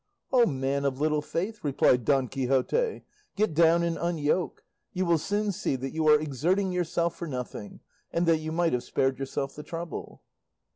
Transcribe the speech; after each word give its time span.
"O 0.33 0.47
man 0.47 0.83
of 0.83 0.99
little 0.99 1.21
faith," 1.21 1.63
replied 1.63 2.05
Don 2.05 2.27
Quixote, 2.27 3.03
"get 3.35 3.53
down 3.53 3.83
and 3.83 3.99
unyoke; 3.99 4.63
you 4.93 5.05
will 5.05 5.19
soon 5.19 5.51
see 5.51 5.75
that 5.75 5.93
you 5.93 6.07
are 6.07 6.19
exerting 6.19 6.71
yourself 6.71 7.15
for 7.15 7.27
nothing, 7.27 7.81
and 8.11 8.25
that 8.25 8.39
you 8.39 8.51
might 8.51 8.73
have 8.73 8.83
spared 8.83 9.19
yourself 9.19 9.53
the 9.55 9.61
trouble." 9.61 10.23